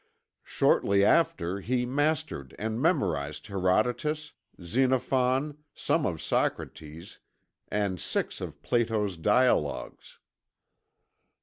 Shortly 0.43 1.05
after 1.05 1.59
he 1.59 1.85
mastered 1.85 2.55
and 2.57 2.81
memorized 2.81 3.45
Herodotus, 3.45 4.33
Xenophon, 4.59 5.59
some 5.75 6.07
of 6.07 6.23
Socrates, 6.23 7.19
and 7.67 7.99
six 7.99 8.41
of 8.41 8.63
Plato's 8.63 9.15
"Dialogues." 9.15 10.17